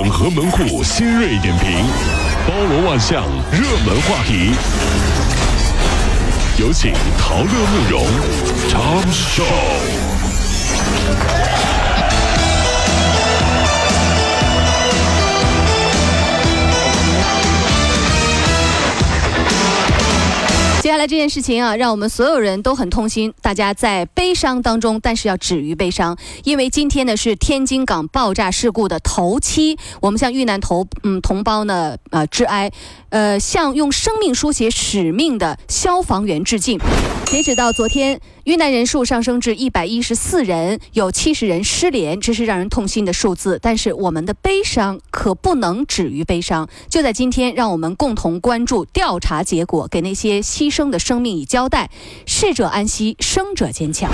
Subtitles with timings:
[0.00, 1.84] 整合门户新锐点评，
[2.46, 4.54] 包罗万象，热门话题。
[6.56, 8.06] 有请陶乐慕容
[8.70, 9.42] 长寿。
[21.08, 23.32] 这件事情啊，让我们所有人都很痛心。
[23.40, 32.70] 大家在悲伤当中，但是要止于悲伤，因为今天呢是天津港爆炸事故的头七，我们向遇难同嗯同胞呢呃致哀，
[33.08, 36.78] 呃向用生命书写使命的消防员致敬。
[37.30, 43.58] 截止到昨天，遇难人数上升至一百一十四人，有七十人失联，这是让人痛心的数字。
[43.60, 46.66] 但是我们的悲伤可不能止于悲伤。
[46.88, 51.90] 就在今天，让我们共同关注调查结果，给那些牺牲的生命以交代。
[52.24, 54.10] 逝者安息，生者坚强。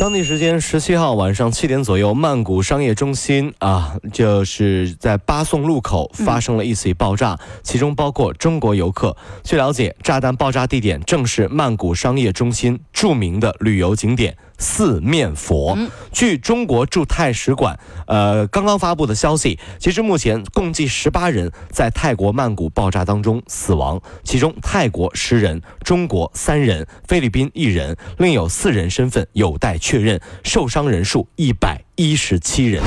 [0.00, 9.14] 当地时间十七号晚上七点左右，曼谷商业中心啊，就是在巴颂路口发生了一起爆炸，其中包括中国游客。
[9.42, 14.34] 据了解，炸弹爆炸地点正是曼谷商业中心著名的旅游景点。
[14.60, 15.76] 四面佛。
[16.12, 32.82] 据中国驻泰使馆呃刚刚发布的消息，截至目前共计十八人在泰国曼谷爆炸当中死亡，其中泰国十人，中国三人，菲律宾一人，另有四人身份有待确认，受伤人数一百一十七人。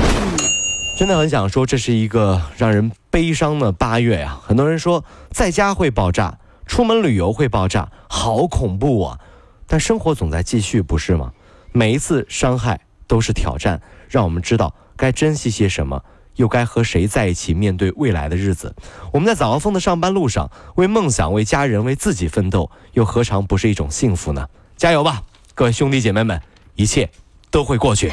[0.96, 4.38] 真的很想说，这是一个让人悲伤的八月呀。
[4.44, 9.18] 很多人说，在家会爆炸，出门旅游会爆炸，好恐怖啊！
[9.66, 11.32] 但生活总在继续，不是吗？
[11.76, 16.04] 每一次伤害都是挑战，让我们知道该珍惜些什么，
[16.36, 18.76] 又该和谁在一起面对未来的日子。
[19.12, 24.46] 我们在早高峰的上班路上，为梦想、为家人、为自己奋斗，又何尝不是一种幸福呢？
[24.76, 25.24] 加油吧，
[25.56, 26.40] 各位兄弟姐妹们，
[26.76, 27.10] 一切
[27.50, 28.12] 都会过去。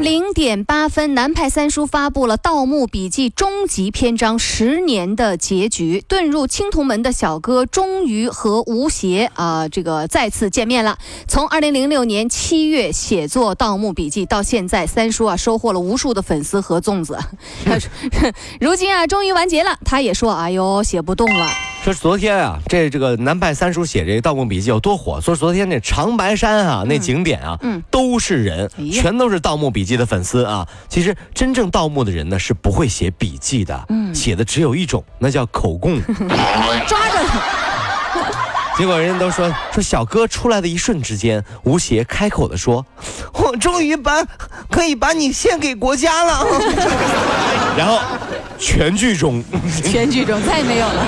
[0.00, 6.04] 零点八分，南派三叔发布了《盗墓笔记》终极篇章十年的结局。
[6.08, 10.98] 遁入青铜门的小哥终于和吴邪啊，这个再次见面了。
[11.26, 17.18] 从二零零六年七月写作《盗墓笔记》到现在，三叔啊收获了无数的粉丝和粽子。
[18.60, 19.78] 如今啊，终于完结了。
[19.84, 21.48] 他也说：“哎呦，写不动了。”
[21.84, 25.20] 说昨天啊，这这个南派三叔写这个《盗墓笔记》有多火？
[25.20, 30.66] 说昨天那长白山啊，那景点啊，嗯，都是人，全都是《盗墓笔记》的粉丝啊。
[30.88, 36.00] 其实真正盗墓的人呢，是不会写笔记的，嗯，写的只有一种，那叫口供。
[36.86, 37.42] 抓着他。
[38.78, 42.86] 结果人家都说说小哥出来的一瞬之间，吴邪开口的说
[43.34, 44.24] ：“我终于把
[44.70, 46.46] 可以把你献给国家了。
[47.76, 48.00] ”然后
[48.58, 49.44] 全剧终，
[49.84, 51.06] 全剧终再也没有了。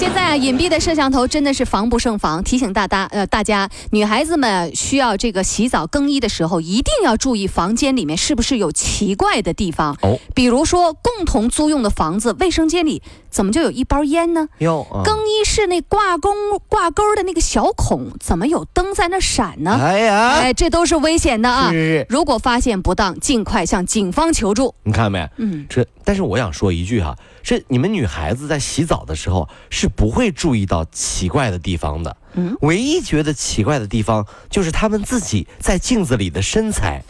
[0.00, 2.42] 现在啊，隐蔽的摄像头真的是防不胜防。
[2.42, 9.94] 提醒大家，呃，大家女孩子们需要这个洗澡更衣的时候，一定要注意房间里面是不是有奇怪的地方。
[10.00, 14.48] 哦，比如说共同租用的房子，卫生间里怎么就有一包烟呢？
[14.58, 16.30] 哟，更衣室那挂钩
[16.68, 19.78] 挂钩的那个小孔怎么有灯在那闪呢？
[19.80, 21.70] 哎呀，哎，这都是危险的啊！
[22.08, 24.74] 如果发现不当，尽快向警方求助。
[24.82, 25.28] 你看没？
[25.36, 27.16] 嗯，这但是我想说一句哈。
[27.42, 37.02] 这你们女孩子在洗澡的时候是不会注意到奇怪的地方的，嗯，唯一觉得奇怪的地方就是她们自己在镜子里的身材。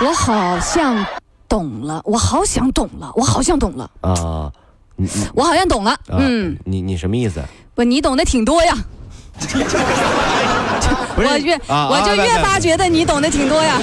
[0.00, 1.06] 我好像
[1.52, 4.50] 懂了，我好想懂了，我好像懂了啊！
[5.34, 7.42] 我好像懂了，嗯，你你什么意思？
[7.74, 8.74] 不，你懂得挺多呀。
[11.14, 13.78] 我越我就越发觉得你懂得挺多呀。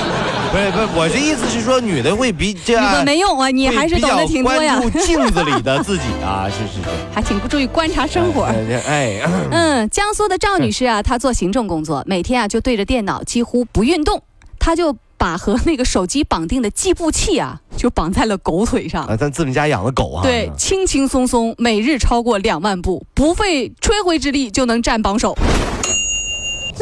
[0.52, 4.82] 不是不是，我这意思是说，女的会比这女的没用啊，你还是懂得挺多呀。
[5.06, 8.46] 镜子里的自己啊， 是是是，还挺不注意观察生活。
[8.46, 14.24] 哎，嗯，江苏的赵女士啊，她做行政工作，每天啊就对着电脑，几乎不运动。
[14.58, 19.06] 她就把和那个手机绑定的计步器啊，就绑在了狗腿上。
[19.06, 20.24] 啊，咱自己家养的狗啊。
[20.24, 25.38] 对，轻轻松松，每日超过两万步，不费吹灰之力就能占榜首。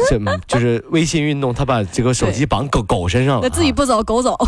[0.08, 4.38] 这就是微信运动，他把这个手机绑狗狗身上了，那自己不走，狗走，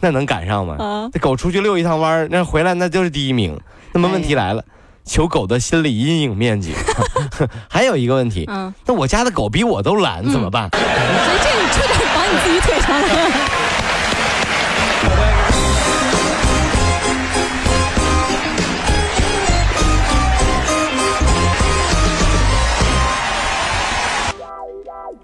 [0.00, 0.74] 那能赶上吗？
[0.80, 3.56] 啊，这狗出去遛一趟弯那回来那就是第一名。
[3.92, 4.64] 那么问题来了，
[5.04, 6.74] 求狗的心理阴影面积。
[7.70, 10.68] 还有一个问题，嗯，那我家的狗比我都懒，怎么办？
[10.72, 11.99] 所以这你
[12.31, 13.07] 你自己腿上了。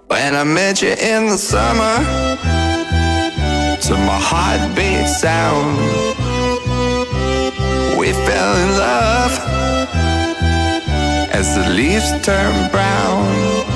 [0.08, 1.98] When I met you in the summer,
[3.80, 5.78] to my heartbeat sound,
[7.98, 9.32] we fell in love
[11.32, 13.75] as the leaves turn brown, and